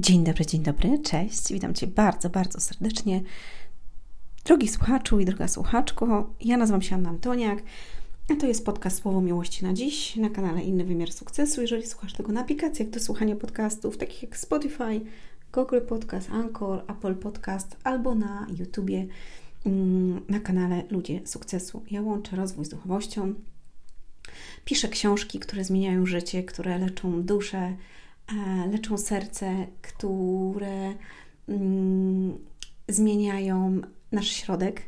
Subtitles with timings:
[0.00, 1.52] Dzień dobry, dzień dobry, cześć.
[1.52, 3.22] Witam Cię bardzo, bardzo serdecznie.
[4.44, 7.62] Drogi słuchaczu i droga słuchaczko, ja nazywam się Anna Antoniak,
[8.28, 11.60] a to jest podcast Słowo Miłości na dziś na kanale Inny Wymiar Sukcesu.
[11.60, 15.00] Jeżeli słuchasz tego na aplikacjach do słuchania podcastów, takich jak Spotify,
[15.52, 19.06] Google Podcast, Anchor, Apple Podcast albo na YouTubie
[19.66, 21.82] mm, na kanale Ludzie Sukcesu.
[21.90, 23.34] Ja łączę rozwój z duchowością,
[24.64, 27.76] piszę książki, które zmieniają życie, które leczą duszę,
[28.72, 30.94] leczą serce, które
[31.48, 32.38] mm,
[32.88, 33.80] zmieniają
[34.12, 34.82] nasz środek.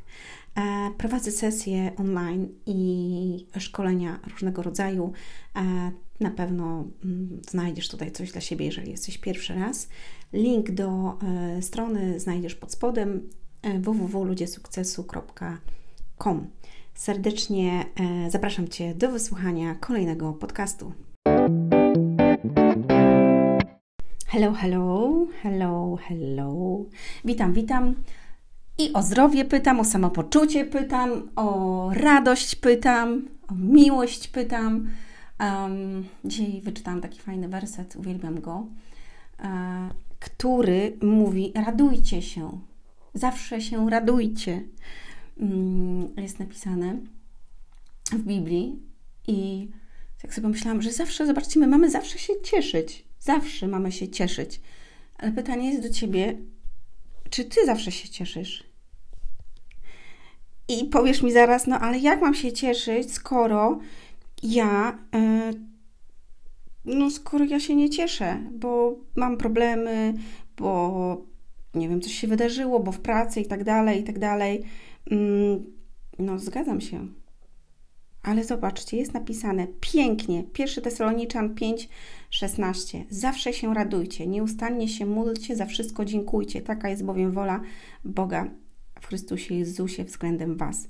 [0.55, 5.12] E, prowadzę sesje online i szkolenia różnego rodzaju.
[5.56, 9.88] E, na pewno mm, znajdziesz tutaj coś dla siebie, jeżeli jesteś pierwszy raz.
[10.32, 11.18] Link do
[11.60, 13.29] strony znajdziesz pod spodem
[13.80, 16.46] www.ludziesukcesu.com.
[16.95, 17.84] Serdecznie
[18.29, 20.93] zapraszam Cię do wysłuchania kolejnego podcastu.
[24.32, 26.84] Hello, hello, hello, hello.
[27.24, 27.95] Witam, witam.
[28.79, 34.88] I o zdrowie pytam, o samopoczucie pytam, o radość pytam, o miłość pytam.
[35.40, 38.66] Um, dzisiaj wyczytałam taki fajny werset, uwielbiam go,
[39.38, 39.46] uh,
[40.20, 42.60] który mówi: Radujcie się,
[43.14, 44.62] zawsze się radujcie.
[45.37, 46.96] Um, jest napisane
[48.12, 48.82] w Biblii
[49.26, 49.68] i
[50.23, 53.12] tak sobie myślałam, że zawsze, zobaczcie, my mamy zawsze się cieszyć.
[53.23, 54.60] Zawsze mamy się cieszyć.
[55.18, 56.38] Ale pytanie jest do ciebie,
[57.30, 58.64] czy ty zawsze się cieszysz?
[60.68, 63.79] I powiesz mi zaraz, no ale jak mam się cieszyć, skoro
[64.42, 65.60] ja, yy,
[66.84, 70.14] no skoro ja się nie cieszę, bo mam problemy,
[70.56, 71.22] bo
[71.75, 74.64] nie wiem, coś się wydarzyło, bo w pracy i tak dalej, i tak dalej.
[75.10, 75.62] Yy,
[76.19, 77.22] no zgadzam się.
[78.22, 80.44] Ale zobaczcie, jest napisane pięknie.
[80.59, 81.88] 1 Tesaloniczan 5,
[82.31, 83.04] 16.
[83.10, 86.62] Zawsze się radujcie, nieustannie się módlcie, za wszystko dziękujcie.
[86.62, 87.60] Taka jest bowiem wola
[88.04, 88.50] Boga
[89.00, 90.88] w Chrystusie Jezusie względem Was.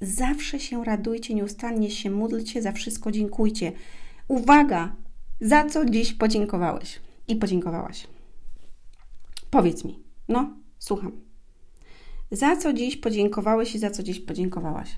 [0.00, 3.72] Zawsze się radujcie, nieustannie się módlcie, za wszystko dziękujcie.
[4.28, 4.96] Uwaga!
[5.40, 8.06] Za co dziś podziękowałeś i podziękowałaś?
[9.50, 9.98] Powiedz mi.
[10.28, 11.12] No, słucham.
[12.30, 14.96] Za co dziś podziękowałeś i za co dziś podziękowałaś?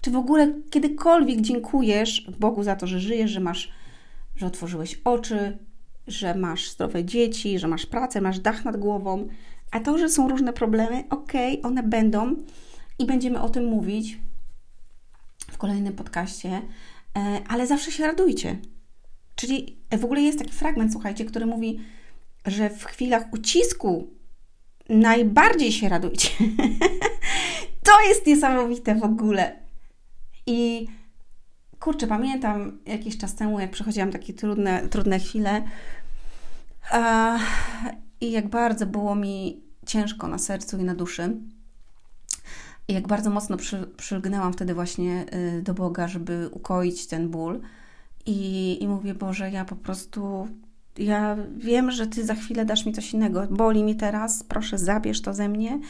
[0.00, 3.72] Czy w ogóle kiedykolwiek dziękujesz Bogu za to, że żyjesz, że masz,
[4.36, 5.58] że otworzyłeś oczy,
[6.06, 9.28] że masz zdrowe dzieci, że masz pracę, masz dach nad głową,
[9.70, 12.36] a to, że są różne problemy, okej, okay, one będą
[12.98, 14.18] i będziemy o tym mówić
[15.50, 16.62] w kolejnym podcaście,
[17.18, 18.58] e, ale zawsze się radujcie.
[19.34, 21.80] Czyli w ogóle jest taki fragment, słuchajcie, który mówi,
[22.46, 24.10] że w chwilach ucisku
[24.88, 26.28] najbardziej się radujcie.
[27.86, 29.69] to jest niesamowite w ogóle.
[30.50, 30.88] I
[31.80, 35.62] kurczę, pamiętam jakiś czas temu, jak przechodziłam takie trudne, trudne chwile
[38.20, 41.36] i jak bardzo było mi ciężko na sercu i na duszy.
[42.88, 45.26] I jak bardzo mocno przy, przylgnęłam wtedy właśnie
[45.58, 47.60] y, do Boga, żeby ukoić ten ból.
[48.26, 50.48] I, I mówię, Boże, ja po prostu,
[50.98, 53.46] ja wiem, że Ty za chwilę dasz mi coś innego.
[53.50, 55.80] Boli mi teraz, proszę zabierz to ze mnie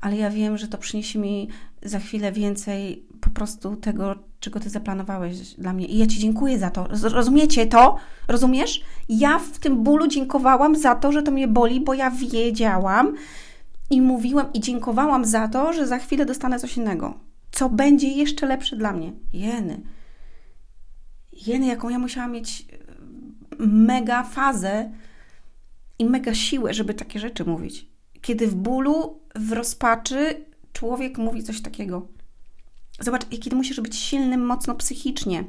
[0.00, 1.48] ale ja wiem, że to przyniesie mi
[1.82, 5.86] za chwilę więcej po prostu tego, czego ty zaplanowałeś dla mnie.
[5.86, 6.88] I ja ci dziękuję za to.
[7.02, 7.96] Rozumiecie to?
[8.28, 8.84] Rozumiesz?
[9.08, 13.14] Ja w tym bólu dziękowałam za to, że to mnie boli, bo ja wiedziałam
[13.90, 17.14] i mówiłam i dziękowałam za to, że za chwilę dostanę coś innego.
[17.50, 19.12] Co będzie jeszcze lepsze dla mnie.
[19.32, 19.80] Jeny.
[21.46, 24.90] Jeny, jaką ja musiałam mieć e, mega fazę
[25.98, 27.97] i mega siłę, żeby takie rzeczy mówić
[28.28, 32.08] kiedy w bólu, w rozpaczy człowiek mówi coś takiego.
[33.00, 35.44] Zobacz, kiedy musisz być silnym mocno psychicznie.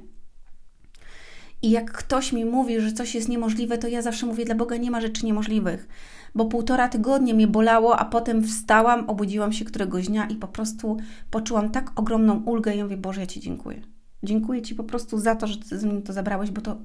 [1.62, 4.78] I jak ktoś mi mówi, że coś jest niemożliwe, to ja zawsze mówię, dla Boga
[4.78, 5.88] nie ma rzeczy niemożliwych.
[6.36, 10.98] Bo półtora tygodnia mnie bolało, a potem wstałam, obudziłam się któregoś dnia i po prostu
[11.32, 13.82] poczułam tak ogromną ulgę i mówię, Boże, ja Ci dziękuję.
[14.24, 16.78] Dziękuję Ci po prostu za to, że Ty ze mnie to zabrałeś, bo to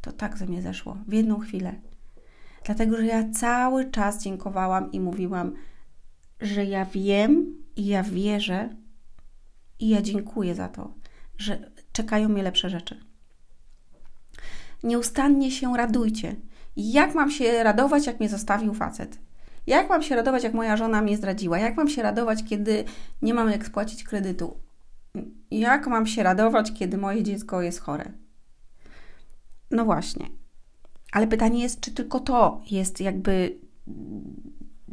[0.00, 1.93] to tak ze mnie zeszło w jedną chwilę.
[2.64, 5.52] Dlatego, że ja cały czas dziękowałam i mówiłam,
[6.40, 8.68] że ja wiem i ja wierzę
[9.80, 10.94] i ja dziękuję za to,
[11.38, 13.04] że czekają mnie lepsze rzeczy.
[14.82, 16.36] Nieustannie się radujcie.
[16.76, 19.18] Jak mam się radować, jak mnie zostawił facet?
[19.66, 21.58] Jak mam się radować, jak moja żona mnie zdradziła?
[21.58, 22.84] Jak mam się radować, kiedy
[23.22, 24.56] nie mam jak spłacić kredytu?
[25.50, 28.12] Jak mam się radować, kiedy moje dziecko jest chore?
[29.70, 30.43] No właśnie.
[31.14, 33.58] Ale pytanie jest, czy tylko to jest jakby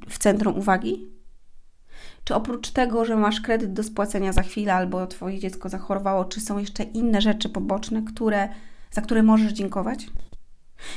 [0.10, 1.08] w centrum uwagi?
[2.24, 6.42] Czy oprócz tego, że masz kredyt do spłacenia za chwilę albo twoje dziecko zachorowało, czy
[6.42, 8.50] są jeszcze inne rzeczy poboczne, które,
[8.92, 10.08] za które możesz dziękować?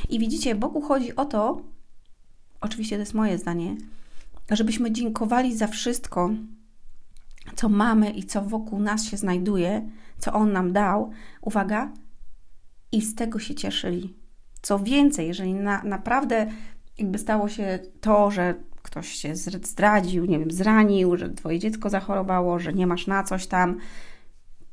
[0.09, 1.61] I widzicie, Bogu chodzi o to,
[2.61, 3.77] oczywiście to jest moje zdanie,
[4.51, 6.31] żebyśmy dziękowali za wszystko,
[7.57, 9.89] co mamy i co wokół nas się znajduje,
[10.19, 11.11] co On nam dał.
[11.41, 11.93] Uwaga,
[12.93, 14.24] i z tego się cieszyli.
[14.65, 16.47] Co więcej, jeżeli na, naprawdę
[16.99, 22.59] jakby stało się to, że ktoś się zdradził, nie wiem, zranił, że twoje dziecko zachorowało,
[22.59, 23.79] że nie masz na coś tam,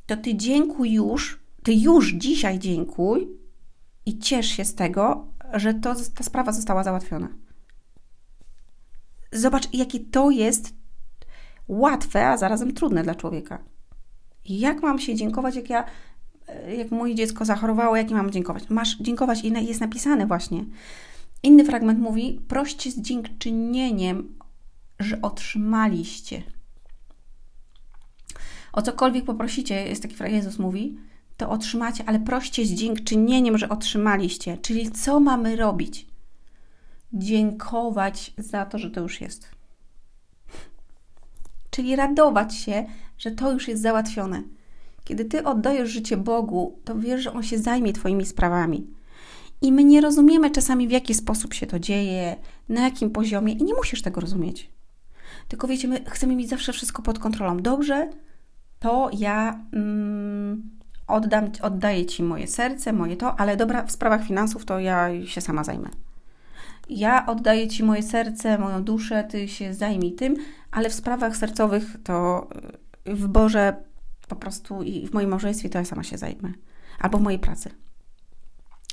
[0.05, 3.27] to ty dziękuj już, ty już dzisiaj dziękuj
[4.05, 7.27] i ciesz się z tego, że to, ta sprawa została załatwiona.
[9.31, 10.73] Zobacz, jakie to jest
[11.67, 13.63] łatwe, a zarazem trudne dla człowieka.
[14.45, 15.83] Jak mam się dziękować, jak ja,
[16.77, 18.69] jak moje dziecko zachorowało, jak nie mam dziękować?
[18.69, 20.65] Masz dziękować i jest napisane właśnie.
[21.43, 24.35] Inny fragment mówi: proście z dziękczynieniem,
[24.99, 26.43] że otrzymaliście.
[28.73, 30.97] O cokolwiek poprosicie, jest taki fragment, Jezus mówi,
[31.37, 34.57] to otrzymacie, ale proście z dziękczynieniem, że otrzymaliście.
[34.57, 36.07] Czyli co mamy robić?
[37.13, 39.49] Dziękować za to, że to już jest.
[41.69, 42.85] Czyli radować się,
[43.17, 44.43] że to już jest załatwione.
[45.11, 48.87] Kiedy ty oddajesz życie Bogu, to wiesz, że On się zajmie Twoimi sprawami.
[49.61, 52.35] I my nie rozumiemy czasami, w jaki sposób się to dzieje,
[52.69, 54.69] na jakim poziomie, i nie musisz tego rozumieć.
[55.47, 57.57] Tylko wiecie, my chcemy mieć zawsze wszystko pod kontrolą.
[57.57, 58.09] Dobrze,
[58.79, 60.69] to ja mm,
[61.07, 65.41] oddam, oddaję Ci moje serce, moje to, ale dobra, w sprawach finansów to ja się
[65.41, 65.89] sama zajmę.
[66.89, 70.35] Ja oddaję Ci moje serce, moją duszę, Ty się zajmij tym,
[70.71, 72.47] ale w sprawach sercowych to
[73.05, 73.90] w Boże
[74.31, 76.53] po prostu i w moim małżeństwie to ja sama się zajmę.
[76.99, 77.69] Albo w mojej pracy.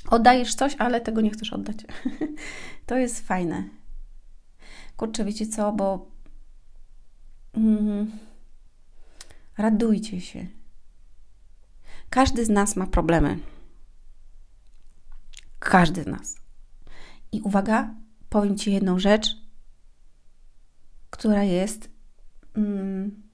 [0.09, 1.77] Oddajesz coś, ale tego nie chcesz oddać.
[2.85, 3.63] to jest fajne.
[4.97, 6.11] Kurczę, wiecie co, bo
[7.53, 8.11] mm,
[9.57, 10.47] radujcie się.
[12.09, 13.39] Każdy z nas ma problemy.
[15.59, 16.35] Każdy z nas.
[17.31, 17.95] I uwaga,
[18.29, 19.27] powiem Ci jedną rzecz,
[21.09, 21.89] która jest,
[22.55, 23.28] mm,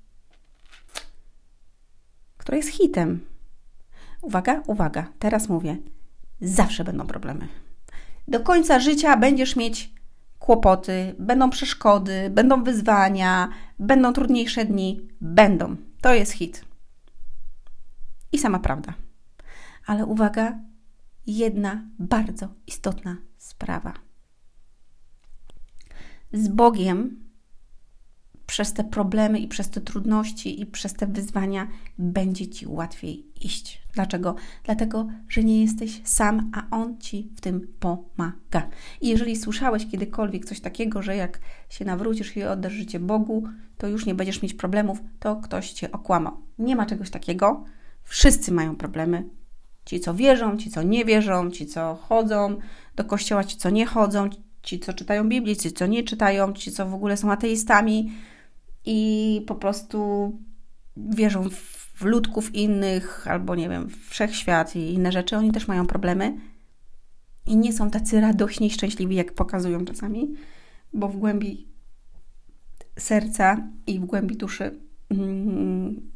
[2.66, 3.26] jest hitem.
[4.22, 5.78] Uwaga, uwaga, teraz mówię
[6.42, 7.48] zawsze będą problemy.
[8.28, 9.94] Do końca życia będziesz mieć
[10.40, 15.08] kłopoty, będą przeszkody, będą wyzwania, będą trudniejsze dni.
[15.22, 15.76] Będą.
[16.02, 16.66] To jest hit.
[18.32, 18.94] I sama prawda.
[19.86, 20.60] Ale uwaga,
[21.28, 23.94] jedna bardzo istotna sprawa.
[26.34, 27.25] Z Bogiem
[28.48, 33.82] przez te problemy i przez te trudności i przez te wyzwania będzie ci łatwiej iść.
[33.94, 34.36] Dlaczego?
[34.64, 38.70] Dlatego, że nie jesteś sam, a On ci w tym pomaga.
[39.02, 41.40] I jeżeli słyszałeś kiedykolwiek coś takiego, że jak
[41.70, 43.44] się nawrócisz i oddasz życie Bogu,
[43.78, 46.38] to już nie będziesz mieć problemów, to ktoś cię okłamał.
[46.60, 47.64] Nie ma czegoś takiego.
[48.04, 49.30] Wszyscy mają problemy.
[49.86, 52.58] Ci, co wierzą, ci, co nie wierzą, ci, co chodzą
[52.96, 54.30] do kościoła, ci, co nie chodzą,
[54.64, 58.12] ci, co czytają Biblię, ci, co nie czytają, ci, co w ogóle są ateistami
[58.86, 60.32] i po prostu
[60.98, 61.50] wierzą
[61.96, 66.38] w ludków innych, albo nie wiem, w wszechświat i inne rzeczy, oni też mają problemy
[67.46, 70.34] i nie są tacy radośni i szczęśliwi, jak pokazują czasami,
[70.94, 71.68] bo w głębi
[73.00, 74.80] serca i w głębi duszy
[75.10, 76.12] mm,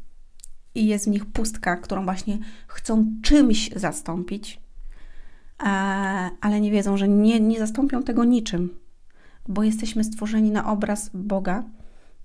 [0.75, 2.38] jest w nich pustka, którą właśnie
[2.68, 4.62] chcą czymś zastąpić,
[6.41, 8.79] ale nie wiedzą, że nie, nie zastąpią tego niczym,
[9.48, 11.63] bo jesteśmy stworzeni na obraz Boga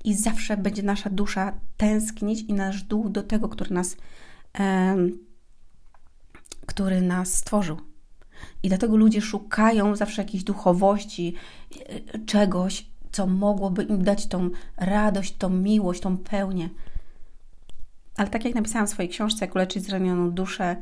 [0.05, 3.97] i zawsze będzie nasza dusza tęsknić i nasz duch do tego, który nas,
[4.59, 4.97] e,
[6.67, 7.81] który nas stworzył.
[8.63, 11.35] I dlatego ludzie szukają zawsze jakiejś duchowości,
[12.15, 16.69] e, czegoś, co mogłoby im dać tą radość, tą miłość, tą pełnię.
[18.17, 20.77] Ale tak jak napisałam w swojej książce, jak uleczyć zranioną duszę,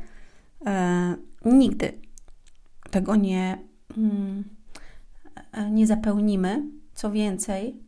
[0.65, 1.15] e,
[1.45, 1.93] nigdy
[2.91, 3.57] tego nie,
[3.97, 4.43] mm,
[5.51, 6.63] e, nie zapełnimy.
[6.93, 7.83] Co więcej,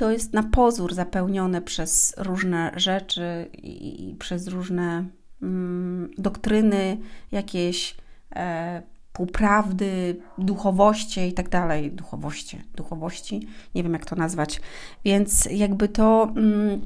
[0.00, 5.04] to jest na pozór zapełnione przez różne rzeczy i, przez różne
[5.42, 6.98] mm, doktryny,
[7.32, 7.96] jakieś
[8.36, 11.92] e, półprawdy, duchowości i tak dalej.
[11.92, 14.60] Duchowości, duchowości, nie wiem jak to nazwać.
[15.04, 16.32] Więc jakby to.
[16.36, 16.80] Mm,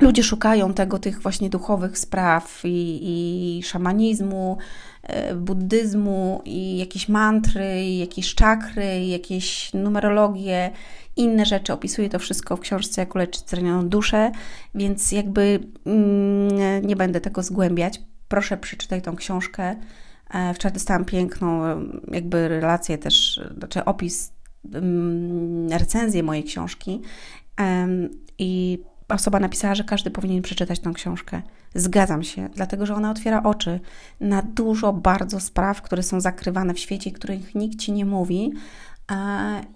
[0.00, 4.58] ludzie szukają tego, tych właśnie duchowych spraw i, i szamanizmu,
[5.02, 10.70] e, buddyzmu i jakieś mantry, i jakieś czakry, i jakieś numerologie
[11.16, 11.72] inne rzeczy.
[11.72, 14.30] Opisuję to wszystko w książce Jak uleczyć zranioną duszę,
[14.74, 18.00] więc jakby mm, nie będę tego zgłębiać.
[18.28, 19.76] Proszę przeczytaj tą książkę.
[20.30, 21.62] E, wczoraj dostałam piękną
[22.12, 24.32] jakby relację też, znaczy opis,
[24.74, 27.00] mm, recenzję mojej książki
[28.38, 28.78] i
[29.14, 31.42] osoba napisała, że każdy powinien przeczytać tą książkę,
[31.74, 33.80] Zgadzam się, dlatego że ona otwiera oczy
[34.20, 38.52] na dużo bardzo spraw, które są zakrywane w świecie, których nikt ci nie mówi.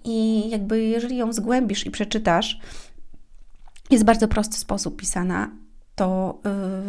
[0.03, 2.59] I jakby jeżeli ją zgłębisz i przeczytasz,
[3.91, 5.51] jest bardzo prosty sposób pisana,
[5.95, 6.39] to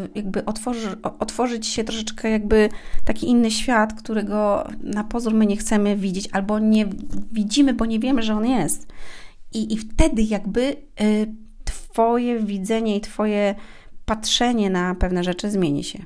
[0.05, 2.69] y, jakby otworzy, otworzyć się troszeczkę jakby
[3.05, 6.87] taki inny świat, którego na pozór my nie chcemy widzieć, albo nie
[7.33, 8.87] widzimy, bo nie wiemy, że on jest.
[9.55, 11.46] I, i wtedy jakby y,
[11.97, 13.55] Twoje widzenie i Twoje
[14.05, 15.99] patrzenie na pewne rzeczy zmieni się.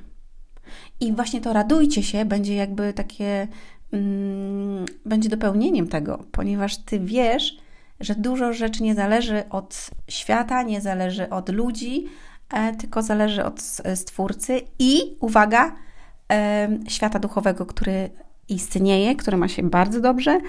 [0.99, 3.47] I właśnie to radujcie się będzie jakby takie,
[3.91, 7.57] mm, będzie dopełnieniem tego, ponieważ Ty wiesz,
[7.99, 12.05] że dużo rzeczy nie zależy od świata, nie zależy od ludzi,
[12.53, 13.61] e, tylko zależy od
[13.95, 15.75] Stwórcy i, uwaga,
[16.31, 18.09] e, świata duchowego, który
[18.51, 20.39] istnieje, który ma się bardzo dobrze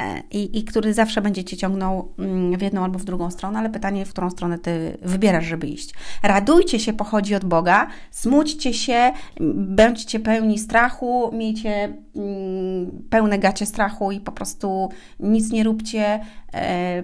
[0.00, 3.58] e, i, i który zawsze będzie cię ciągnął mm, w jedną albo w drugą stronę,
[3.58, 5.94] ale pytanie, w którą stronę ty wybierasz, żeby iść.
[6.22, 9.12] Radujcie się, pochodzi od Boga, smućcie się,
[9.54, 14.88] bądźcie pełni strachu, miejcie mm, pełne gacie strachu i po prostu
[15.20, 16.20] nic nie róbcie.
[16.54, 17.02] E,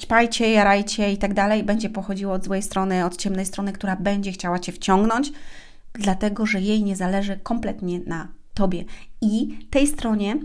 [0.00, 4.32] ćpajcie, jarajcie i tak dalej, będzie pochodziło od złej strony, od ciemnej strony, która będzie
[4.32, 5.32] chciała cię wciągnąć,
[5.92, 8.84] dlatego że jej nie zależy kompletnie na Tobie.
[9.20, 10.36] I tej stronie,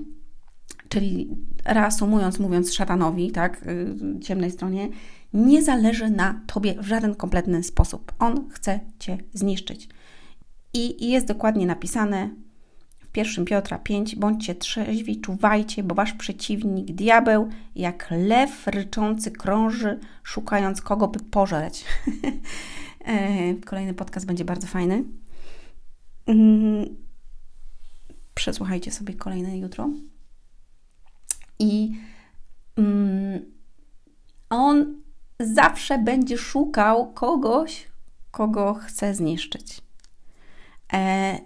[0.90, 1.30] czyli
[1.66, 4.90] reasumując, mówiąc szatanowi, tak, y, ciemnej stronie,
[5.34, 8.12] nie zależy na Tobie w żaden kompletny sposób.
[8.20, 9.90] On chce Cię zniszczyć.
[10.74, 12.30] I jest dokładnie napisane
[13.14, 20.00] w 1 Piotra 5: Bądźcie trzeźwi, czuwajcie, bo wasz przeciwnik, diabeł, jak lew ryczący krąży,
[20.24, 21.86] szukając kogo by pożreć.
[23.06, 25.04] E, kolejny podcast będzie bardzo fajny.
[28.34, 29.90] Przesłuchajcie sobie kolejne jutro.
[31.60, 31.92] I
[32.78, 33.46] mm,
[34.50, 35.02] on
[35.40, 37.88] zawsze będzie szukał kogoś,
[38.32, 39.82] kogo chce zniszczyć.
[40.94, 41.40] E,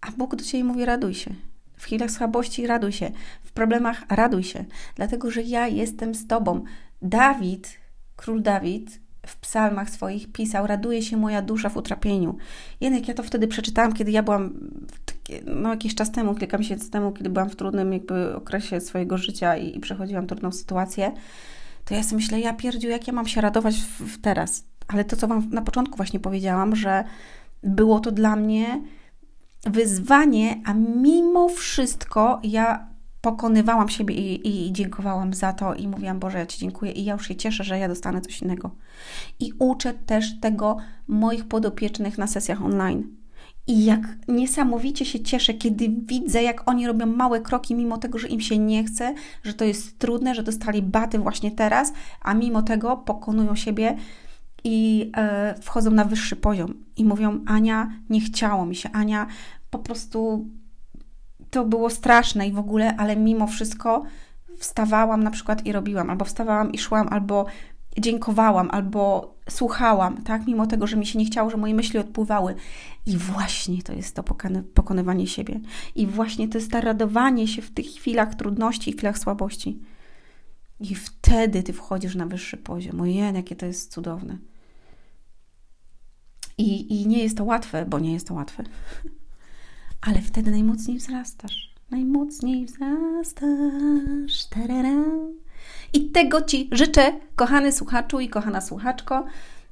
[0.00, 1.34] a Bóg do Ciebie mówi: raduj się.
[1.76, 3.10] W chwilach słabości raduj się,
[3.44, 6.64] w problemach raduj się, dlatego że ja jestem z Tobą.
[7.02, 7.78] Dawid,
[8.16, 12.36] król Dawid, w psalmach swoich pisał: Raduje się moja dusza w utrapieniu.
[12.80, 14.70] Jednak ja to wtedy przeczytałam, kiedy ja byłam,
[15.46, 19.56] no jakiś czas temu, kilka miesięcy temu, kiedy byłam w trudnym jakby okresie swojego życia
[19.56, 21.12] i, i przechodziłam trudną sytuację,
[21.84, 24.64] to ja sobie myślę, ja pierdziu, jak ja mam się radować w, w teraz.
[24.88, 27.04] Ale to, co Wam na początku właśnie powiedziałam, że
[27.62, 28.82] było to dla mnie
[29.66, 36.38] wyzwanie, a mimo wszystko ja pokonywałam siebie i, i, dziękowałam za to i mówiłam, Boże,
[36.38, 38.70] ja Ci dziękuję i ja już się cieszę, że ja dostanę coś innego.
[39.40, 40.76] I uczę też tego
[41.08, 43.19] moich podopiecznych na sesjach online.
[43.66, 48.28] I jak niesamowicie się cieszę, kiedy widzę, jak oni robią małe kroki, mimo tego, że
[48.28, 52.62] im się nie chce, że to jest trudne, że dostali baty właśnie teraz, a mimo
[52.62, 53.96] tego pokonują siebie
[54.64, 59.26] i e, wchodzą na wyższy poziom i mówią: Ania, nie chciało mi się, Ania,
[59.70, 60.46] po prostu
[61.50, 64.02] to było straszne i w ogóle, ale mimo wszystko
[64.58, 67.46] wstawałam na przykład i robiłam, albo wstawałam i szłam, albo
[67.98, 72.54] dziękowałam, albo słuchałam, tak, mimo tego, że mi się nie chciało, że moje myśli odpływały.
[73.06, 74.22] I właśnie to jest to
[74.74, 75.60] pokonywanie siebie.
[75.94, 79.78] I właśnie to jest to radowanie się w tych chwilach trudności i chwilach słabości.
[80.80, 83.00] I wtedy ty wchodzisz na wyższy poziom.
[83.00, 84.38] Ojej, jakie to jest cudowne.
[86.58, 88.64] I, I nie jest to łatwe, bo nie jest to łatwe.
[90.06, 91.74] ale wtedy najmocniej wzrastasz.
[91.90, 94.46] Najmocniej wzrastasz.
[94.50, 95.04] Tarara.
[95.92, 99.24] I tego Ci życzę, kochany słuchaczu i kochana słuchaczko.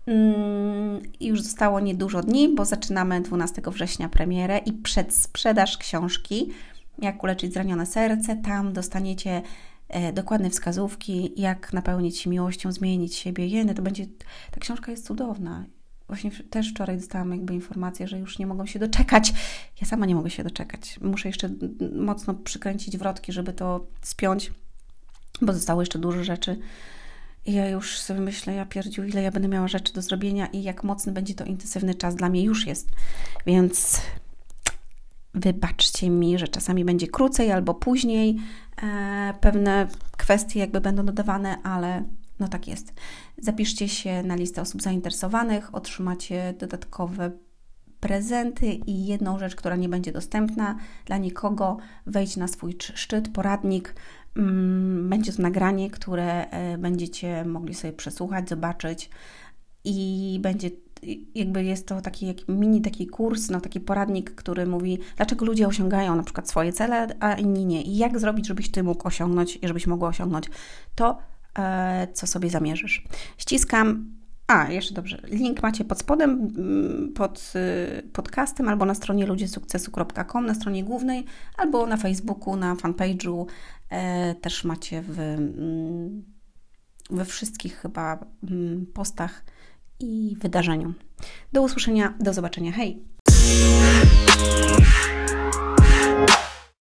[0.07, 6.53] Mm, I już zostało niedużo dni, bo zaczynamy 12 września premierę i przedsprzedaż książki
[6.99, 8.37] Jak uleczyć zranione serce.
[8.37, 9.43] Tam dostaniecie
[9.89, 13.47] e, dokładne wskazówki, jak napełnić się miłością, zmienić siebie.
[13.47, 14.07] Jeny, to będzie,
[14.51, 15.65] ta książka jest cudowna
[16.09, 19.33] właśnie też wczoraj dostałam jakby informację, że już nie mogą się doczekać.
[19.81, 20.99] Ja sama nie mogę się doczekać.
[21.01, 21.51] Muszę jeszcze
[21.93, 24.53] mocno przykręcić wrotki, żeby to spiąć,
[25.43, 26.59] bo zostało jeszcze dużo rzeczy.
[27.47, 30.63] I ja już sobie myślę, ja pierdziu, ile ja będę miała rzeczy do zrobienia i
[30.63, 32.89] jak mocny będzie to intensywny czas dla mnie już jest.
[33.47, 34.01] Więc
[35.35, 38.37] wybaczcie mi, że czasami będzie krócej albo później.
[38.83, 42.05] E, pewne kwestie jakby będą dodawane, ale
[42.41, 42.93] no tak jest.
[43.39, 47.31] Zapiszcie się na listę osób zainteresowanych, otrzymacie dodatkowe
[48.01, 51.77] prezenty i jedną rzecz, która nie będzie dostępna dla nikogo,
[52.07, 53.95] wejdź na swój szczyt, poradnik.
[54.37, 59.11] Mm, będzie to nagranie, które e, będziecie mogli sobie przesłuchać, zobaczyć
[59.85, 60.71] i będzie
[61.35, 65.69] jakby jest to taki jak mini taki kurs, no taki poradnik, który mówi, dlaczego ludzie
[65.69, 69.59] osiągają na przykład swoje cele, a inni nie i jak zrobić, żebyś Ty mógł osiągnąć
[69.63, 70.51] i żebyś mogła osiągnąć
[70.95, 71.19] to,
[71.59, 73.05] E, co sobie zamierzysz.
[73.39, 74.18] Ściskam
[74.49, 75.21] A, jeszcze dobrze.
[75.25, 77.53] Link macie pod spodem, mm, pod
[77.99, 81.25] y, podcastem, albo na stronie ludziesukcesu.com, na stronie głównej,
[81.57, 83.47] albo na Facebooku, na fanpage'u.
[83.91, 86.25] E, też macie w, mm,
[87.11, 88.19] we wszystkich chyba
[88.51, 89.45] mm, postach
[90.01, 90.95] i wydarzeniu.
[91.53, 92.73] Do usłyszenia, do zobaczenia.
[92.73, 93.05] Hej!